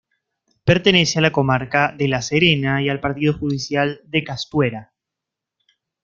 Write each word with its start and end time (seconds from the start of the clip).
Pertenece 0.65 1.19
a 1.19 1.21
la 1.21 1.31
comarca 1.31 1.93
de 1.95 2.07
La 2.07 2.23
Serena 2.23 2.81
y 2.81 2.89
al 2.89 2.99
Partido 2.99 3.37
judicial 3.37 4.01
de 4.05 4.23
Castuera. 4.23 4.93